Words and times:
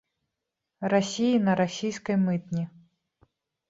Расіі 0.95 1.43
на 1.45 1.53
расійскай 1.61 2.15
мытні. 2.27 2.63